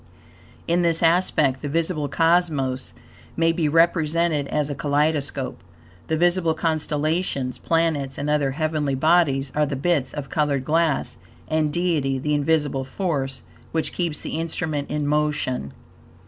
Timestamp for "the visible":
1.61-2.07, 6.07-6.55